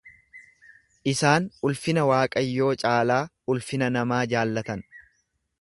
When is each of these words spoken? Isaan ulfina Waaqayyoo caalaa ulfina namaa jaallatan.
Isaan 1.11 1.45
ulfina 1.69 2.07
Waaqayyoo 2.13 2.71
caalaa 2.87 3.21
ulfina 3.55 3.95
namaa 3.99 4.27
jaallatan. 4.37 4.87